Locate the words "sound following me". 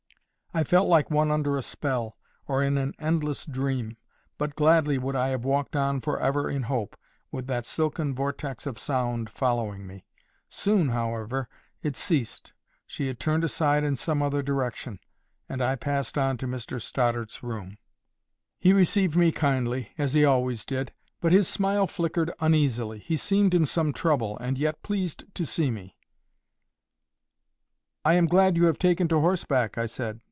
8.77-10.03